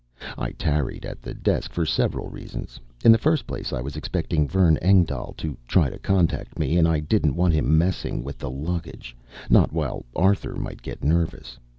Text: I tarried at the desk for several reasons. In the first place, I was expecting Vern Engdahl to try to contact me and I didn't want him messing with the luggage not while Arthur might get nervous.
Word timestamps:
I 0.35 0.49
tarried 0.53 1.05
at 1.05 1.21
the 1.21 1.35
desk 1.35 1.73
for 1.73 1.85
several 1.85 2.27
reasons. 2.27 2.79
In 3.05 3.11
the 3.11 3.19
first 3.19 3.45
place, 3.45 3.71
I 3.71 3.81
was 3.81 3.95
expecting 3.95 4.47
Vern 4.47 4.77
Engdahl 4.81 5.35
to 5.37 5.55
try 5.67 5.91
to 5.91 5.99
contact 5.99 6.57
me 6.57 6.75
and 6.79 6.87
I 6.87 6.99
didn't 6.99 7.35
want 7.35 7.53
him 7.53 7.77
messing 7.77 8.23
with 8.23 8.39
the 8.39 8.49
luggage 8.49 9.15
not 9.47 9.71
while 9.71 10.03
Arthur 10.15 10.55
might 10.55 10.81
get 10.81 11.03
nervous. 11.03 11.59